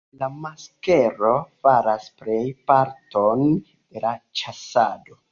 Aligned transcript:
La 0.19 0.27
masklo 0.43 1.33
faras 1.67 2.07
plej 2.21 2.39
parton 2.71 3.43
de 3.51 4.03
la 4.07 4.15
ĉasado. 4.41 5.19